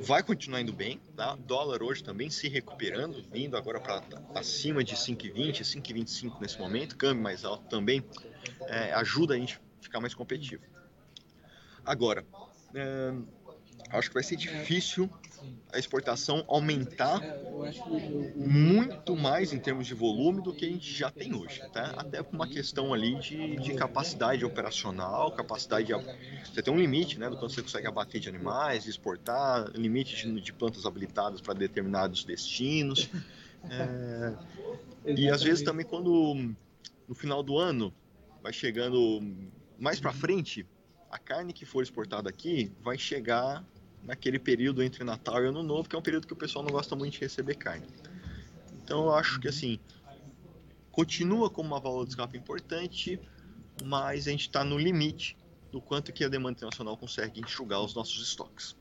vai 0.00 0.22
continuar 0.22 0.60
indo 0.60 0.72
bem, 0.72 1.00
tá? 1.16 1.36
Dólar 1.36 1.82
hoje 1.82 2.02
também 2.02 2.30
se 2.30 2.48
recuperando, 2.48 3.22
vindo 3.30 3.56
agora 3.56 3.80
para 3.80 4.02
acima 4.34 4.82
de 4.82 4.94
5,20, 4.94 5.60
5,25 5.60 6.40
nesse 6.40 6.58
momento, 6.58 6.96
câmbio 6.96 7.22
mais 7.22 7.44
alto 7.44 7.68
também 7.68 8.04
é, 8.62 8.92
ajuda 8.94 9.34
a 9.34 9.36
gente 9.36 9.56
a 9.56 9.82
ficar 9.82 10.00
mais 10.00 10.14
competitivo. 10.14 10.62
Agora, 11.84 12.24
é, 12.74 13.12
acho 13.90 14.08
que 14.08 14.14
vai 14.14 14.22
ser 14.22 14.36
difícil 14.36 15.10
a 15.72 15.78
exportação 15.78 16.44
aumentar 16.48 17.20
muito 18.36 19.16
mais 19.16 19.52
em 19.52 19.58
termos 19.58 19.86
de 19.86 19.94
volume 19.94 20.42
do 20.42 20.52
que 20.52 20.66
a 20.66 20.68
gente 20.68 20.92
já 20.92 21.10
tem 21.10 21.34
hoje, 21.34 21.62
tá? 21.72 21.94
Até 21.96 22.22
por 22.22 22.34
uma 22.34 22.46
questão 22.46 22.92
ali 22.92 23.14
de, 23.16 23.56
de 23.56 23.74
capacidade 23.74 24.44
operacional, 24.44 25.32
capacidade 25.32 25.86
de, 25.86 25.94
você 25.94 26.62
tem 26.62 26.72
um 26.72 26.78
limite, 26.78 27.18
né, 27.18 27.30
do 27.30 27.36
quanto 27.36 27.54
você 27.54 27.62
consegue 27.62 27.86
abater 27.86 28.20
de 28.20 28.28
animais, 28.28 28.86
exportar, 28.86 29.70
limite 29.74 30.14
de, 30.16 30.40
de 30.40 30.52
plantas 30.52 30.84
habilitadas 30.84 31.40
para 31.40 31.54
determinados 31.54 32.24
destinos, 32.24 33.08
é, 33.70 34.34
e 35.06 35.30
às 35.30 35.42
vezes 35.42 35.62
também 35.62 35.86
quando 35.86 36.54
no 37.08 37.14
final 37.14 37.42
do 37.42 37.58
ano 37.58 37.92
vai 38.42 38.52
chegando 38.52 39.20
mais 39.78 40.00
para 40.00 40.12
frente 40.12 40.66
a 41.10 41.18
carne 41.18 41.52
que 41.52 41.64
for 41.64 41.82
exportada 41.82 42.28
aqui 42.28 42.72
vai 42.80 42.98
chegar 42.98 43.64
naquele 44.02 44.38
período 44.38 44.82
entre 44.82 45.04
Natal 45.04 45.42
e 45.42 45.46
Ano 45.46 45.62
Novo, 45.62 45.88
que 45.88 45.96
é 45.96 45.98
um 45.98 46.02
período 46.02 46.26
que 46.26 46.32
o 46.32 46.36
pessoal 46.36 46.64
não 46.64 46.72
gosta 46.72 46.96
muito 46.96 47.14
de 47.14 47.20
receber 47.20 47.54
carne. 47.54 47.86
Então 48.84 49.04
eu 49.04 49.14
acho 49.14 49.40
que 49.40 49.48
assim, 49.48 49.78
continua 50.90 51.48
como 51.48 51.68
uma 51.68 51.80
válvula 51.80 52.04
de 52.04 52.10
escape 52.10 52.36
importante, 52.36 53.20
mas 53.84 54.26
a 54.26 54.30
gente 54.30 54.42
está 54.42 54.64
no 54.64 54.78
limite 54.78 55.36
do 55.70 55.80
quanto 55.80 56.12
que 56.12 56.24
a 56.24 56.28
demanda 56.28 56.58
internacional 56.58 56.96
consegue 56.96 57.40
enxugar 57.40 57.80
os 57.80 57.94
nossos 57.94 58.22
estoques. 58.22 58.76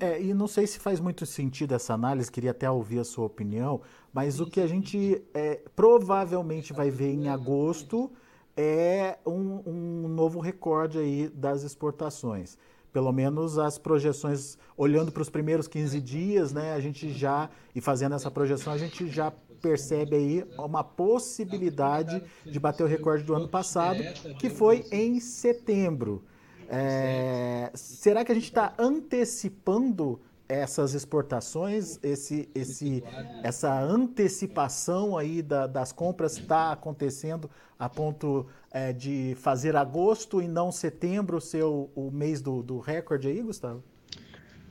É, 0.00 0.20
e 0.20 0.34
não 0.34 0.48
sei 0.48 0.66
se 0.66 0.80
faz 0.80 0.98
muito 0.98 1.24
sentido 1.24 1.72
essa 1.72 1.94
análise, 1.94 2.30
queria 2.30 2.50
até 2.50 2.68
ouvir 2.68 2.98
a 2.98 3.04
sua 3.04 3.26
opinião, 3.26 3.80
mas 4.12 4.40
o 4.40 4.46
que 4.46 4.60
a 4.60 4.66
gente 4.66 5.22
é, 5.32 5.62
provavelmente 5.76 6.72
vai 6.72 6.90
ver 6.90 7.12
em 7.12 7.28
agosto 7.28 8.10
é 8.56 9.18
um, 9.24 9.62
um 9.64 10.08
novo 10.08 10.40
recorde 10.40 10.98
aí 10.98 11.28
das 11.28 11.62
exportações 11.62 12.58
pelo 12.94 13.12
menos 13.12 13.58
as 13.58 13.76
projeções, 13.76 14.56
olhando 14.76 15.10
para 15.10 15.20
os 15.20 15.28
primeiros 15.28 15.66
15 15.66 16.00
dias, 16.00 16.52
né, 16.52 16.74
a 16.74 16.80
gente 16.80 17.10
já, 17.12 17.50
e 17.74 17.80
fazendo 17.80 18.14
essa 18.14 18.30
projeção, 18.30 18.72
a 18.72 18.78
gente 18.78 19.08
já 19.08 19.32
percebe 19.60 20.14
aí 20.14 20.44
uma 20.56 20.84
possibilidade 20.84 22.22
de 22.46 22.60
bater 22.60 22.84
o 22.84 22.86
recorde 22.86 23.24
do 23.24 23.34
ano 23.34 23.48
passado, 23.48 23.98
que 24.38 24.48
foi 24.48 24.86
em 24.92 25.18
setembro. 25.18 26.22
É, 26.68 27.72
será 27.74 28.24
que 28.24 28.30
a 28.30 28.34
gente 28.34 28.44
está 28.44 28.72
antecipando 28.78 30.20
essas 30.48 30.94
exportações, 30.94 31.98
esse, 32.02 32.48
esse, 32.54 33.02
essa 33.42 33.80
antecipação 33.80 35.16
aí 35.16 35.42
da, 35.42 35.66
das 35.66 35.90
compras 35.90 36.36
está 36.36 36.72
acontecendo 36.72 37.50
a 37.78 37.88
ponto 37.88 38.46
é, 38.70 38.92
de 38.92 39.34
fazer 39.40 39.74
agosto 39.74 40.42
e 40.42 40.48
não 40.48 40.70
setembro 40.70 41.40
ser 41.40 41.64
o, 41.64 41.90
o 41.94 42.10
mês 42.10 42.40
do, 42.40 42.62
do 42.62 42.78
recorde 42.78 43.28
aí, 43.28 43.40
Gustavo? 43.42 43.82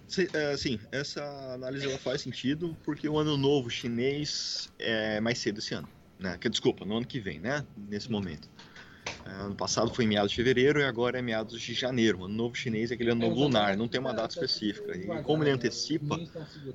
Sim, 0.07 0.27
é, 0.33 0.55
sim, 0.57 0.79
essa 0.91 1.23
análise 1.53 1.87
ela 1.87 1.97
faz 1.97 2.21
sentido 2.21 2.77
porque 2.83 3.09
o 3.09 3.17
ano 3.17 3.35
novo 3.35 3.69
chinês 3.69 4.71
é 4.77 5.19
mais 5.19 5.39
cedo 5.39 5.57
esse 5.57 5.73
ano, 5.73 5.89
né? 6.19 6.37
Que 6.39 6.49
desculpa, 6.49 6.85
no 6.85 6.97
ano 6.97 7.05
que 7.05 7.19
vem, 7.19 7.39
né? 7.39 7.65
Nesse 7.89 8.11
momento. 8.11 8.47
É, 9.25 9.29
ano 9.29 9.55
passado 9.55 9.93
foi 9.93 10.05
em 10.05 10.07
meados 10.07 10.31
de 10.31 10.37
fevereiro 10.37 10.79
e 10.79 10.83
agora 10.83 11.19
é 11.19 11.21
meados 11.21 11.61
de 11.61 11.73
janeiro. 11.73 12.19
O 12.19 12.25
ano 12.25 12.33
novo 12.33 12.55
chinês 12.55 12.91
é 12.91 12.95
aquele 12.95 13.11
ano 13.11 13.21
novo 13.21 13.39
lunar, 13.39 13.77
não 13.77 13.87
tem 13.87 13.99
uma 13.99 14.13
data 14.13 14.33
específica. 14.33 14.97
E 14.97 15.23
como 15.23 15.43
ele 15.43 15.51
antecipa, 15.51 16.19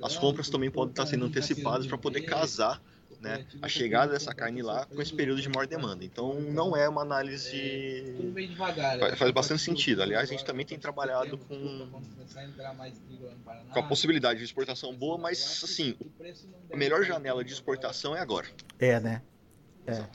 as 0.01 0.17
compras 0.17 0.49
também 0.49 0.71
podem 0.71 0.91
estar 0.91 1.05
sendo 1.05 1.25
antecipadas 1.25 1.85
para 1.85 1.97
poder 1.97 2.21
casar 2.21 2.81
né, 3.19 3.45
a 3.61 3.67
chegada 3.67 4.13
dessa 4.13 4.33
carne 4.33 4.61
lá 4.61 4.85
com 4.85 5.01
esse 5.01 5.13
período 5.13 5.41
de 5.41 5.49
maior 5.49 5.67
demanda. 5.67 6.03
Então 6.03 6.39
não 6.39 6.75
é 6.75 6.87
uma 6.87 7.01
análise. 7.01 8.15
Faz 9.17 9.31
bastante 9.31 9.61
sentido. 9.61 10.01
Aliás, 10.01 10.29
a 10.29 10.31
gente 10.31 10.45
também 10.45 10.65
tem 10.65 10.79
trabalhado 10.79 11.37
com, 11.37 11.89
com 13.73 13.79
a 13.79 13.83
possibilidade 13.83 14.39
de 14.39 14.45
exportação 14.45 14.95
boa, 14.95 15.17
mas 15.17 15.61
assim, 15.63 15.95
a 16.71 16.77
melhor 16.77 17.03
janela 17.03 17.43
de 17.43 17.53
exportação 17.53 18.15
é 18.15 18.19
agora. 18.19 18.47
É, 18.79 18.99
né? 18.99 19.21
É. 19.87 20.05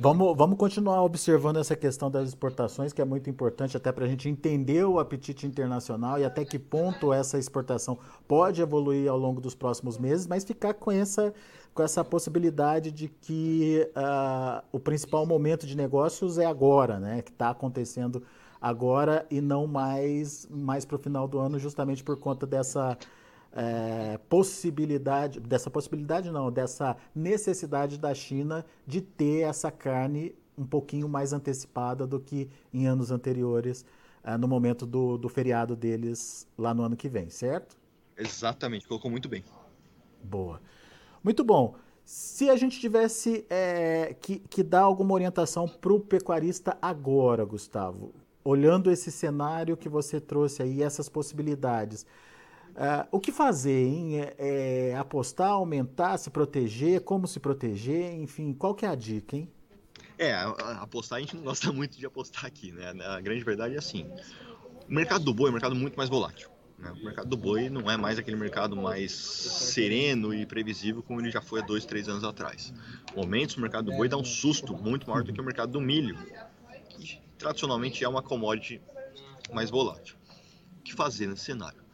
Vamos, 0.00 0.36
vamos 0.36 0.58
continuar 0.58 1.02
observando 1.02 1.58
essa 1.58 1.76
questão 1.76 2.10
das 2.10 2.28
exportações, 2.28 2.92
que 2.92 3.00
é 3.00 3.04
muito 3.04 3.30
importante 3.30 3.76
até 3.76 3.92
para 3.92 4.04
a 4.04 4.08
gente 4.08 4.28
entender 4.28 4.84
o 4.84 4.98
apetite 4.98 5.46
internacional 5.46 6.18
e 6.18 6.24
até 6.24 6.44
que 6.44 6.58
ponto 6.58 7.12
essa 7.12 7.38
exportação 7.38 7.98
pode 8.26 8.60
evoluir 8.60 9.08
ao 9.08 9.16
longo 9.16 9.40
dos 9.40 9.54
próximos 9.54 9.98
meses, 9.98 10.26
mas 10.26 10.44
ficar 10.44 10.74
com 10.74 10.90
essa, 10.90 11.32
com 11.72 11.82
essa 11.82 12.04
possibilidade 12.04 12.90
de 12.90 13.08
que 13.08 13.88
uh, 13.90 14.64
o 14.72 14.80
principal 14.80 15.24
momento 15.24 15.66
de 15.66 15.76
negócios 15.76 16.38
é 16.38 16.46
agora, 16.46 16.98
né? 16.98 17.22
Que 17.22 17.30
está 17.30 17.50
acontecendo 17.50 18.22
agora 18.60 19.24
e 19.30 19.40
não 19.40 19.66
mais, 19.66 20.46
mais 20.50 20.84
para 20.84 20.96
o 20.96 20.98
final 20.98 21.28
do 21.28 21.38
ano, 21.38 21.58
justamente 21.58 22.02
por 22.02 22.16
conta 22.18 22.46
dessa 22.46 22.98
é, 23.58 24.16
possibilidade, 24.28 25.40
dessa 25.40 25.68
possibilidade 25.68 26.30
não, 26.30 26.50
dessa 26.50 26.96
necessidade 27.12 27.98
da 27.98 28.14
China 28.14 28.64
de 28.86 29.00
ter 29.00 29.40
essa 29.40 29.68
carne 29.68 30.32
um 30.56 30.64
pouquinho 30.64 31.08
mais 31.08 31.32
antecipada 31.32 32.06
do 32.06 32.20
que 32.20 32.48
em 32.72 32.86
anos 32.86 33.10
anteriores, 33.10 33.84
é, 34.22 34.36
no 34.36 34.46
momento 34.46 34.86
do, 34.86 35.18
do 35.18 35.28
feriado 35.28 35.74
deles 35.74 36.46
lá 36.56 36.72
no 36.72 36.84
ano 36.84 36.96
que 36.96 37.08
vem, 37.08 37.28
certo? 37.30 37.76
Exatamente, 38.16 38.86
colocou 38.86 39.10
muito 39.10 39.28
bem. 39.28 39.42
Boa. 40.22 40.60
Muito 41.22 41.42
bom. 41.42 41.74
Se 42.04 42.48
a 42.48 42.56
gente 42.56 42.78
tivesse 42.78 43.44
é, 43.50 44.14
que, 44.20 44.38
que 44.38 44.62
dar 44.62 44.82
alguma 44.82 45.14
orientação 45.14 45.66
para 45.66 45.92
o 45.92 45.98
pecuarista 45.98 46.78
agora, 46.80 47.44
Gustavo, 47.44 48.14
olhando 48.44 48.88
esse 48.90 49.10
cenário 49.10 49.76
que 49.76 49.88
você 49.88 50.20
trouxe 50.20 50.62
aí, 50.62 50.80
essas 50.80 51.08
possibilidades, 51.08 52.06
Uh, 52.78 53.08
o 53.10 53.18
que 53.18 53.32
fazer, 53.32 53.86
hein? 53.88 54.20
É, 54.20 54.34
é, 54.38 54.96
apostar, 54.96 55.50
aumentar, 55.50 56.16
se 56.16 56.30
proteger, 56.30 57.00
como 57.00 57.26
se 57.26 57.40
proteger, 57.40 58.14
enfim, 58.14 58.52
qual 58.52 58.72
que 58.72 58.86
é 58.86 58.88
a 58.88 58.94
dica, 58.94 59.36
hein? 59.36 59.50
É, 60.16 60.32
apostar 60.80 61.18
a 61.18 61.20
gente 61.20 61.34
não 61.34 61.42
gosta 61.42 61.72
muito 61.74 61.98
de 61.98 62.06
apostar 62.06 62.44
aqui, 62.44 62.70
né? 62.70 62.92
A 63.04 63.20
grande 63.20 63.42
verdade 63.42 63.74
é 63.74 63.78
assim, 63.78 64.08
o 64.88 64.92
mercado 64.94 65.24
do 65.24 65.34
boi 65.34 65.48
é 65.48 65.50
um 65.50 65.54
mercado 65.54 65.74
muito 65.74 65.96
mais 65.96 66.08
volátil. 66.08 66.48
Né? 66.78 66.92
O 66.92 67.04
mercado 67.04 67.28
do 67.28 67.36
boi 67.36 67.68
não 67.68 67.90
é 67.90 67.96
mais 67.96 68.16
aquele 68.16 68.36
mercado 68.36 68.76
mais 68.76 69.10
sereno 69.10 70.32
e 70.32 70.46
previsível 70.46 71.02
como 71.02 71.20
ele 71.20 71.32
já 71.32 71.42
foi 71.42 71.60
há 71.60 71.64
dois, 71.64 71.84
três 71.84 72.08
anos 72.08 72.22
atrás. 72.22 72.72
Momentos 73.12 73.56
o 73.56 73.60
mercado 73.60 73.90
do 73.90 73.96
boi 73.96 74.08
dá 74.08 74.16
um 74.16 74.24
susto 74.24 74.72
muito 74.76 75.10
maior 75.10 75.24
do 75.24 75.32
que 75.32 75.40
o 75.40 75.44
mercado 75.44 75.72
do 75.72 75.80
milho, 75.80 76.16
que 76.90 77.20
tradicionalmente 77.36 78.04
é 78.04 78.08
uma 78.08 78.22
commodity 78.22 78.80
mais 79.52 79.68
volátil. 79.68 80.14
O 80.78 80.82
que 80.84 80.94
fazer 80.94 81.26
nesse 81.26 81.42
cenário? 81.42 81.87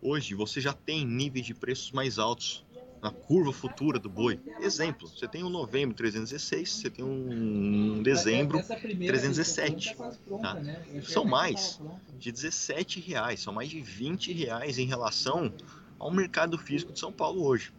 Hoje 0.00 0.34
você 0.34 0.60
já 0.60 0.72
tem 0.72 1.04
níveis 1.04 1.44
de 1.44 1.54
preços 1.54 1.90
mais 1.90 2.18
altos 2.18 2.64
na 3.02 3.10
curva 3.10 3.52
futura 3.52 3.98
do 3.98 4.08
boi. 4.08 4.40
Exemplo, 4.60 5.08
você 5.08 5.26
tem 5.26 5.44
um 5.44 5.48
novembro 5.48 5.94
316, 5.96 6.70
você 6.70 6.90
tem 6.90 7.04
um 7.04 8.02
dezembro 8.02 8.60
317. 8.62 9.96
Tá? 10.40 10.54
Né? 10.54 11.02
São 11.02 11.24
mais 11.24 11.80
de 12.18 12.30
17 12.30 13.00
reais, 13.00 13.40
são 13.40 13.52
mais 13.52 13.68
de 13.68 13.80
20 13.80 14.32
reais 14.32 14.78
em 14.78 14.86
relação 14.86 15.52
ao 15.98 16.10
mercado 16.10 16.56
físico 16.58 16.92
de 16.92 16.98
São 16.98 17.12
Paulo 17.12 17.44
hoje. 17.44 17.72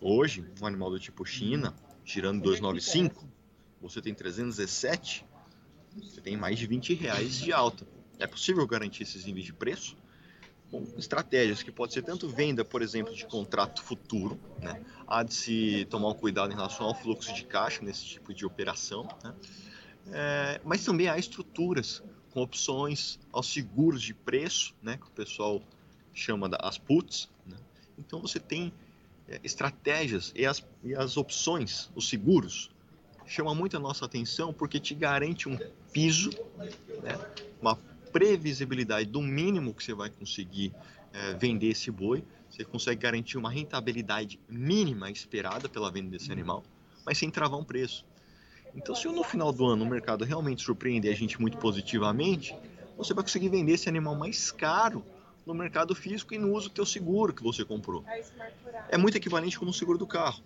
Hoje, 0.00 0.44
um 0.60 0.66
animal 0.66 0.90
do 0.90 1.00
tipo 1.00 1.24
China, 1.24 1.74
tirando 2.04 2.42
295, 2.42 3.26
você 3.80 4.00
tem 4.00 4.14
317, 4.14 5.24
você 5.96 6.20
tem 6.20 6.36
mais 6.36 6.58
de 6.58 6.66
20 6.66 6.94
reais 6.94 7.38
de 7.38 7.52
alta. 7.52 7.86
É 8.18 8.26
possível 8.26 8.66
garantir 8.66 9.02
esses 9.02 9.24
níveis 9.24 9.46
de 9.46 9.52
preço? 9.52 9.96
Estratégias 10.96 11.62
que 11.62 11.70
pode 11.70 11.92
ser 11.92 12.02
tanto 12.02 12.28
venda, 12.28 12.64
por 12.64 12.82
exemplo, 12.82 13.14
de 13.14 13.26
contrato 13.26 13.82
futuro, 13.82 14.38
né? 14.60 14.82
há 15.06 15.22
de 15.22 15.34
se 15.34 15.86
tomar 15.90 16.08
um 16.08 16.14
cuidado 16.14 16.52
em 16.52 16.54
relação 16.54 16.86
ao 16.86 16.94
fluxo 16.94 17.32
de 17.34 17.44
caixa 17.44 17.82
nesse 17.82 18.04
tipo 18.04 18.32
de 18.32 18.44
operação, 18.44 19.08
né? 19.22 19.34
é, 20.12 20.60
mas 20.64 20.84
também 20.84 21.08
há 21.08 21.18
estruturas 21.18 22.02
com 22.30 22.42
opções 22.42 23.18
aos 23.32 23.46
seguros 23.46 24.02
de 24.02 24.14
preço, 24.14 24.74
né? 24.82 24.96
que 24.96 25.06
o 25.06 25.10
pessoal 25.10 25.62
chama 26.12 26.48
das 26.48 26.78
puts. 26.78 27.28
Né? 27.46 27.56
Então 27.98 28.20
você 28.20 28.40
tem 28.40 28.72
é, 29.28 29.40
estratégias 29.42 30.32
e 30.34 30.44
as, 30.46 30.64
e 30.82 30.94
as 30.94 31.16
opções, 31.16 31.90
os 31.94 32.08
seguros, 32.08 32.70
chama 33.26 33.54
muito 33.54 33.76
a 33.76 33.80
nossa 33.80 34.04
atenção 34.04 34.52
porque 34.52 34.78
te 34.78 34.94
garante 34.94 35.48
um 35.48 35.58
piso, 35.92 36.30
né, 37.02 37.18
uma 37.60 37.78
previsibilidade 38.14 39.10
do 39.10 39.20
mínimo 39.20 39.74
que 39.74 39.82
você 39.82 39.92
vai 39.92 40.08
conseguir 40.08 40.72
é, 41.12 41.34
vender 41.34 41.66
esse 41.66 41.90
boi, 41.90 42.22
você 42.48 42.64
consegue 42.64 43.02
garantir 43.02 43.36
uma 43.36 43.50
rentabilidade 43.50 44.38
mínima 44.48 45.10
esperada 45.10 45.68
pela 45.68 45.90
venda 45.90 46.10
desse 46.10 46.30
animal, 46.30 46.62
mas 47.04 47.18
sem 47.18 47.28
travar 47.28 47.58
um 47.58 47.64
preço. 47.64 48.04
Então, 48.72 48.94
se 48.94 49.08
no 49.08 49.24
final 49.24 49.52
do 49.52 49.66
ano 49.66 49.84
o 49.84 49.88
mercado 49.88 50.24
realmente 50.24 50.62
surpreender 50.62 51.12
a 51.12 51.16
gente 51.16 51.40
muito 51.40 51.58
positivamente, 51.58 52.56
você 52.96 53.12
vai 53.12 53.24
conseguir 53.24 53.48
vender 53.48 53.72
esse 53.72 53.88
animal 53.88 54.14
mais 54.14 54.52
caro 54.52 55.04
no 55.44 55.52
mercado 55.52 55.92
físico 55.92 56.34
e 56.34 56.38
no 56.38 56.52
uso 56.52 56.68
do 56.68 56.74
teu 56.74 56.86
seguro 56.86 57.34
que 57.34 57.42
você 57.42 57.64
comprou. 57.64 58.04
É 58.90 58.96
muito 58.96 59.16
equivalente 59.16 59.58
como 59.58 59.72
o 59.72 59.74
seguro 59.74 59.98
do 59.98 60.06
carro. 60.06 60.40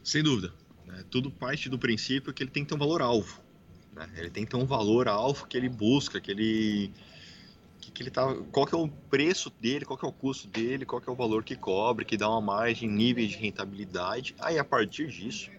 Sem 0.04 0.24
dúvida. 0.24 0.52
Né? 0.88 1.04
Tudo 1.12 1.30
parte 1.30 1.70
do 1.70 1.78
princípio 1.78 2.34
que 2.34 2.42
ele 2.42 2.50
tem 2.50 2.64
que 2.64 2.70
ter 2.70 2.76
um 2.76 2.80
valor 2.80 3.04
alvo. 3.04 3.40
Né? 3.94 4.10
Ele 4.16 4.32
tem 4.32 4.46
que 4.46 4.50
ter 4.50 4.58
um 4.58 4.66
valor 4.66 5.08
alvo 5.08 5.46
que 5.46 5.56
ele 5.56 5.70
busca, 5.70 6.20
que 6.20 6.32
ele 6.32 6.92
que, 7.80 7.92
que 7.92 8.04
ele 8.04 8.12
tá, 8.12 8.34
qual 8.52 8.66
que 8.66 8.76
é 8.76 8.78
o 8.78 8.88
preço 8.88 9.50
dele, 9.50 9.86
qual 9.86 9.98
que 9.98 10.06
é 10.06 10.08
o 10.08 10.12
custo 10.12 10.48
dele, 10.48 10.86
qual 10.86 11.02
que 11.02 11.10
é 11.10 11.12
o 11.12 11.16
valor 11.16 11.44
que 11.44 11.56
cobre, 11.56 12.06
que 12.06 12.18
dá 12.18 12.30
uma 12.30 12.42
margem, 12.42 12.90
níveis 12.90 13.32
de 13.32 13.38
rentabilidade. 13.38 14.36
Aí 14.40 14.58
a 14.58 14.64
partir 14.64 15.08
disso, 15.08 15.50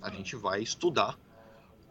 a 0.00 0.10
gente 0.10 0.36
vai 0.36 0.62
estudar 0.62 1.18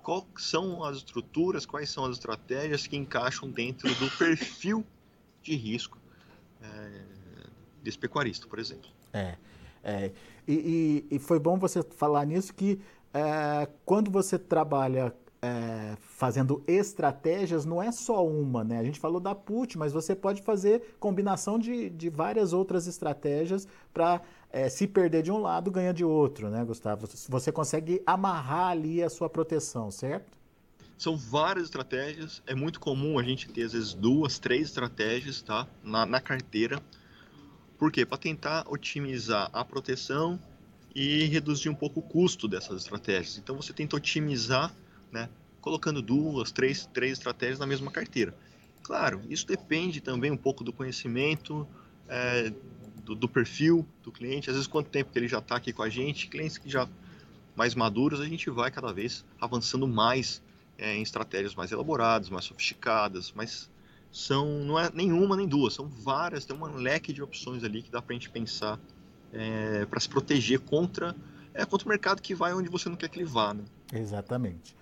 quais 0.02 0.26
são 0.38 0.84
as 0.84 0.98
estruturas, 0.98 1.66
quais 1.66 1.90
são 1.90 2.06
as 2.06 2.14
estratégias 2.14 2.86
que 2.86 2.96
encaixam 2.96 3.50
dentro 3.50 3.94
do 3.96 4.10
perfil 4.18 4.86
de 5.42 5.56
risco 5.56 5.98
é, 6.62 7.02
desse 7.84 7.98
pecuarista, 7.98 8.48
por 8.48 8.60
exemplo. 8.60 8.90
É, 9.14 9.36
é 9.84 10.12
e, 10.48 11.06
e, 11.10 11.16
e, 11.16 11.20
foi 11.20 11.40
bom 11.40 11.58
você 11.58 11.82
falar 11.82 12.24
nisso 12.26 12.54
que 12.54 12.80
é, 13.14 13.68
quando 13.84 14.12
você 14.12 14.38
trabalha 14.38 15.14
é, 15.45 15.95
fazendo 15.99 16.63
estratégias, 16.67 17.65
não 17.65 17.81
é 17.81 17.91
só 17.91 18.25
uma, 18.25 18.63
né? 18.63 18.79
A 18.79 18.84
gente 18.84 18.99
falou 18.99 19.19
da 19.19 19.36
put, 19.36 19.77
mas 19.77 19.93
você 19.93 20.15
pode 20.15 20.41
fazer 20.41 20.95
combinação 20.99 21.60
de, 21.60 21.89
de 21.89 22.10
várias 22.10 22.51
outras 22.51 22.88
estratégias 22.88 23.67
para 23.93 24.21
é, 24.51 24.67
se 24.69 24.88
perder 24.88 25.21
de 25.21 25.31
um 25.31 25.38
lado, 25.38 25.69
ganha 25.69 25.93
de 25.93 26.03
outro, 26.03 26.49
né, 26.49 26.65
Gustavo? 26.65 27.08
Você 27.29 27.51
consegue 27.51 28.01
amarrar 28.05 28.69
ali 28.69 29.03
a 29.03 29.10
sua 29.10 29.29
proteção, 29.29 29.91
certo? 29.91 30.36
São 30.97 31.15
várias 31.15 31.65
estratégias. 31.65 32.41
É 32.47 32.55
muito 32.55 32.79
comum 32.79 33.19
a 33.19 33.23
gente 33.23 33.47
ter, 33.49 33.63
às 33.63 33.73
vezes, 33.73 33.93
duas, 33.93 34.39
três 34.39 34.69
estratégias 34.69 35.41
tá? 35.41 35.67
na, 35.84 36.05
na 36.05 36.21
carteira. 36.21 36.81
Por 37.77 37.91
quê? 37.91 38.05
Para 38.05 38.17
tentar 38.17 38.65
otimizar 38.67 39.49
a 39.53 39.63
proteção 39.63 40.39
e 40.95 41.25
reduzir 41.25 41.67
um 41.67 41.75
pouco 41.75 41.99
o 41.99 42.03
custo 42.03 42.47
dessas 42.47 42.84
estratégias. 42.84 43.38
Então, 43.38 43.58
você 43.58 43.73
tenta 43.73 43.97
otimizar, 43.97 44.73
né, 45.15 45.30
colocando 45.62 46.01
duas, 46.01 46.51
três, 46.51 46.86
três 46.93 47.13
estratégias 47.13 47.58
na 47.58 47.65
mesma 47.65 47.89
carteira. 47.89 48.36
Claro, 48.84 49.21
isso 49.30 49.47
depende 49.47 50.01
também 50.01 50.30
um 50.30 50.38
pouco 50.38 50.63
do 50.63 50.73
conhecimento, 50.73 51.65
é, 52.08 52.51
do, 53.04 53.15
do, 53.15 53.28
perfil 53.28 53.88
do 54.04 54.12
cliente, 54.12 54.49
às 54.49 54.56
vezes 54.56 54.67
quanto 54.67 54.89
tempo 54.89 55.12
que 55.12 55.17
ele 55.17 55.28
já 55.28 55.39
está 55.39 55.56
aqui 55.56 55.71
com 55.71 55.82
a 55.82 55.89
gente, 55.89 56.28
clientes 56.28 56.58
que 56.58 56.69
já 56.69 56.88
mais 57.56 57.73
maduros, 57.73 58.19
a 58.19 58.25
gente 58.25 58.49
vai 58.49 58.69
cada 58.69 58.91
vez 58.91 59.23
avançando 59.39 59.88
mais 59.88 60.41
é, 60.78 60.93
em 60.95 61.01
estratégias 61.01 61.56
mais 61.56 61.71
elaboradas, 61.71 62.30
mais 62.30 62.43
sofisticadas, 62.43 63.32
mas 63.34 63.69
são 64.12 64.60
não 64.65 64.78
é 64.78 64.91
nenhuma 64.93 65.38
nem 65.38 65.47
duas, 65.47 65.73
são 65.73 65.88
várias, 65.88 66.45
tem 66.45 66.56
um 66.56 66.75
leque 66.75 67.13
de 67.13 67.23
opções 67.23 67.63
ali 67.63 67.82
que 67.82 67.89
dá 67.89 68.01
para 68.01 68.13
a 68.13 68.19
gente 68.19 68.30
pensar 68.30 68.78
é, 69.32 69.86
para 69.86 69.99
se 69.99 70.10
proteger 70.10 70.60
contra 70.60 71.15
é, 71.54 71.65
contra 71.65 71.88
o 71.88 71.89
mercado 71.89 72.21
que 72.21 72.36
vai 72.36 72.54
onde 72.54 72.69
você 72.69 72.89
não 72.89 72.97
quer 72.97 73.10
que 73.10 73.17
ele 73.17 73.25
vá, 73.25 73.54
né? 73.54 73.63
Exatamente. 73.93 74.75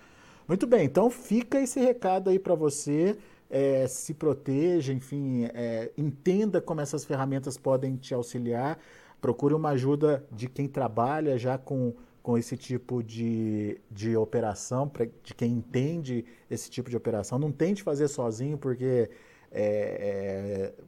Muito 0.47 0.67
bem, 0.67 0.85
então 0.85 1.09
fica 1.09 1.59
esse 1.59 1.79
recado 1.79 2.29
aí 2.29 2.37
para 2.37 2.53
você 2.53 3.17
é, 3.49 3.87
se 3.87 4.13
proteja, 4.13 4.91
enfim, 4.91 5.45
é, 5.53 5.91
entenda 5.97 6.59
como 6.59 6.81
essas 6.81 7.05
ferramentas 7.05 7.57
podem 7.57 7.95
te 7.95 8.13
auxiliar. 8.13 8.77
Procure 9.21 9.53
uma 9.53 9.69
ajuda 9.69 10.25
de 10.31 10.49
quem 10.49 10.67
trabalha 10.67 11.37
já 11.37 11.57
com, 11.57 11.93
com 12.21 12.37
esse 12.37 12.57
tipo 12.57 13.01
de, 13.01 13.79
de 13.89 14.17
operação, 14.17 14.89
pra, 14.89 15.05
de 15.05 15.33
quem 15.33 15.51
entende 15.51 16.25
esse 16.49 16.69
tipo 16.69 16.89
de 16.89 16.97
operação. 16.97 17.39
Não 17.39 17.51
tente 17.51 17.83
fazer 17.83 18.07
sozinho, 18.09 18.57
porque 18.57 19.09
é, 19.51 20.73
é 20.79 20.83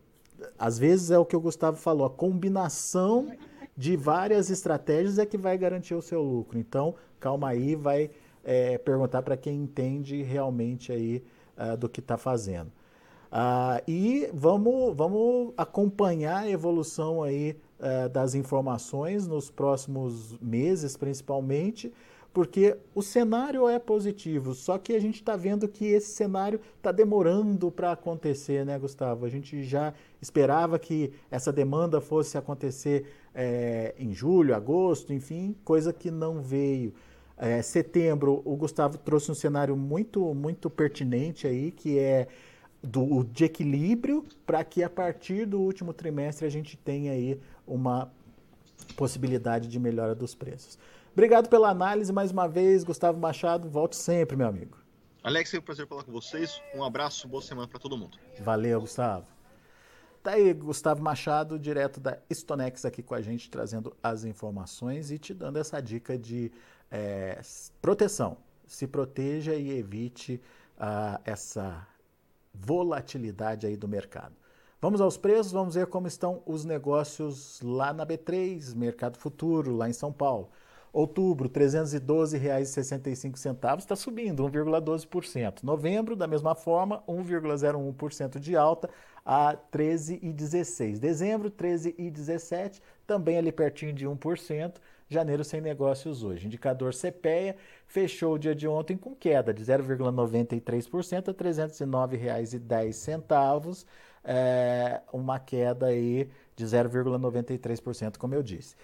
às 0.60 0.78
vezes 0.78 1.12
é 1.12 1.18
o 1.18 1.26
que 1.26 1.36
o 1.36 1.40
Gustavo 1.40 1.78
falou, 1.78 2.06
a 2.06 2.10
combinação 2.10 3.32
de 3.78 3.96
várias 3.96 4.50
estratégias 4.50 5.18
é 5.18 5.26
que 5.26 5.38
vai 5.38 5.58
garantir 5.58 5.96
o 5.96 6.02
seu 6.02 6.22
lucro. 6.22 6.58
Então, 6.58 6.96
calma 7.20 7.50
aí, 7.50 7.76
vai 7.76 8.10
é, 8.46 8.78
perguntar 8.78 9.24
para 9.24 9.36
quem 9.36 9.56
entende 9.58 10.22
realmente 10.22 10.92
aí 10.92 11.24
uh, 11.58 11.76
do 11.76 11.90
que 11.90 12.00
está 12.00 12.16
fazendo. 12.16 12.72
Uh, 13.32 13.82
e 13.88 14.30
vamos, 14.34 14.96
vamos 14.96 15.54
acompanhar 15.58 16.44
a 16.44 16.50
evolução 16.50 17.24
aí 17.24 17.58
uh, 17.80 18.08
das 18.08 18.36
informações 18.36 19.28
nos 19.28 19.50
próximos 19.50 20.38
meses, 20.40 20.96
principalmente, 20.96 21.92
porque 22.32 22.78
o 22.94 23.02
cenário 23.02 23.68
é 23.68 23.80
positivo, 23.80 24.54
só 24.54 24.78
que 24.78 24.94
a 24.94 25.00
gente 25.00 25.16
está 25.16 25.38
vendo 25.38 25.68
que 25.68 25.86
esse 25.86 26.12
cenário 26.12 26.60
está 26.78 26.92
demorando 26.92 27.72
para 27.72 27.94
acontecer, 27.94 28.66
né, 28.66 28.78
Gustavo? 28.78 29.26
A 29.26 29.30
gente 29.30 29.64
já 29.64 29.94
esperava 30.22 30.78
que 30.78 31.14
essa 31.32 31.52
demanda 31.52 32.02
fosse 32.02 32.38
acontecer 32.38 33.06
é, 33.34 33.96
em 33.98 34.14
julho, 34.14 34.54
agosto, 34.54 35.14
enfim, 35.14 35.56
coisa 35.64 35.94
que 35.94 36.12
não 36.12 36.42
veio. 36.42 36.94
É, 37.38 37.62
setembro, 37.62 38.42
o 38.46 38.56
Gustavo 38.56 38.98
trouxe 38.98 39.30
um 39.32 39.36
cenário 39.36 39.76
muito, 39.76 40.34
muito 40.34 40.70
pertinente 40.70 41.46
aí, 41.46 41.72
que 41.72 42.00
é 42.00 42.28
do, 42.82 43.24
de 43.24 43.46
equilíbrio, 43.46 44.24
para 44.46 44.64
que 44.64 44.84
a 44.84 44.90
partir 44.90 45.46
do 45.46 45.60
último 45.60 45.94
trimestre 45.94 46.46
a 46.46 46.50
gente 46.50 46.78
tenha 46.78 47.12
aí 47.12 47.40
uma 47.68 48.12
possibilidade 48.96 49.68
de 49.68 49.80
melhora 49.80 50.16
dos 50.16 50.34
preços. 50.34 50.78
Obrigado 51.12 51.50
pela 51.50 51.70
análise 51.70 52.12
mais 52.12 52.32
uma 52.32 52.48
vez, 52.48 52.84
Gustavo 52.84 53.20
Machado. 53.20 53.70
Volte 53.70 53.96
sempre, 53.96 54.36
meu 54.36 54.48
amigo. 54.48 54.78
Alex, 55.24 55.50
foi 55.50 55.60
um 55.60 55.64
prazer 55.64 55.88
falar 55.88 56.04
com 56.04 56.12
vocês. 56.12 56.62
Um 56.74 56.84
abraço, 56.84 57.28
boa 57.28 57.42
semana 57.42 57.68
para 57.68 57.80
todo 57.80 57.98
mundo. 57.98 58.18
Valeu, 58.40 58.80
Gustavo. 58.82 59.26
Tá 60.22 60.32
aí, 60.32 60.54
Gustavo 60.54 61.02
Machado, 61.02 61.58
direto 61.58 62.00
da 62.00 62.18
Stonex, 62.32 62.86
aqui 62.86 63.02
com 63.02 63.16
a 63.16 63.22
gente, 63.22 63.50
trazendo 63.50 63.96
as 64.02 64.24
informações 64.24 65.12
e 65.12 65.18
te 65.18 65.34
dando 65.34 65.58
essa 65.58 65.82
dica 65.82 66.18
de 66.18 66.52
é, 66.92 67.40
proteção. 67.82 68.38
Se 68.68 68.88
proteja 68.88 69.54
e 69.54 69.78
evite 69.78 70.42
uh, 70.78 71.20
essa 71.24 71.88
volatilidade 72.54 73.68
aí 73.68 73.78
do 73.78 73.88
mercado. 73.88 74.34
Vamos 74.82 75.00
aos 75.02 75.18
preços, 75.18 75.52
vamos 75.52 75.76
ver 75.76 75.86
como 75.88 76.08
estão 76.08 76.42
os 76.46 76.64
negócios 76.64 77.60
lá 77.62 77.92
na 77.94 78.06
B3, 78.06 78.76
Mercado 78.76 79.18
Futuro, 79.18 79.76
lá 79.76 79.90
em 79.90 79.94
São 79.94 80.12
Paulo. 80.12 80.50
Outubro, 80.94 81.50
R$ 81.54 81.60
312,65 81.60 83.80
está 83.80 83.96
subindo 83.96 84.44
1,12%. 84.44 85.64
Novembro, 85.64 86.16
da 86.16 86.26
mesma 86.26 86.56
forma, 86.56 87.04
1,01% 87.08 88.40
de 88.40 88.56
alta 88.56 88.90
a 89.26 89.58
13,16. 89.74 90.98
Dezembro, 90.98 91.52
13,17, 91.52 92.80
também 93.06 93.38
ali 93.38 93.52
pertinho 93.52 93.92
de 93.92 94.08
1%. 94.08 94.76
Janeiro 95.08 95.44
sem 95.44 95.62
negócios 95.62 96.24
hoje. 96.24 96.48
Indicador 96.48 96.92
CPEA 96.94 97.56
fechou 97.86 98.34
o 98.34 98.40
dia 98.40 98.56
de 98.56 98.68
ontem 98.68 98.98
com 98.98 99.16
queda 99.16 99.54
de 99.54 99.64
0,93% 99.64 101.28
a 101.28 101.32
R$ 101.32 101.38
309,10, 101.38 103.86
é, 104.24 105.02
uma 105.14 105.38
queda 105.40 105.86
aí 105.88 106.30
de 106.56 106.66
0,93%, 106.66 108.18
como 108.18 108.34
eu 108.34 108.42
disse. 108.42 108.76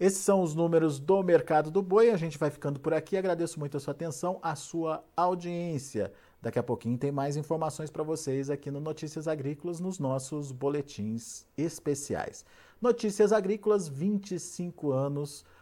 Esses 0.00 0.20
são 0.20 0.42
os 0.42 0.54
números 0.54 0.98
do 0.98 1.22
mercado 1.22 1.70
do 1.70 1.82
boi. 1.82 2.10
A 2.10 2.16
gente 2.16 2.38
vai 2.38 2.50
ficando 2.50 2.80
por 2.80 2.94
aqui. 2.94 3.18
Agradeço 3.18 3.60
muito 3.60 3.76
a 3.76 3.80
sua 3.80 3.92
atenção, 3.92 4.38
a 4.42 4.56
sua 4.56 5.04
audiência. 5.14 6.10
Daqui 6.40 6.58
a 6.58 6.62
pouquinho 6.62 6.96
tem 6.96 7.12
mais 7.12 7.36
informações 7.36 7.90
para 7.90 8.02
vocês 8.02 8.48
aqui 8.48 8.70
no 8.70 8.80
Notícias 8.80 9.28
Agrícolas, 9.28 9.78
nos 9.78 9.98
nossos 9.98 10.52
boletins 10.52 11.46
especiais. 11.54 12.46
Notícias 12.80 13.30
Agrícolas, 13.30 13.88
25 13.88 14.90
anos 14.90 15.44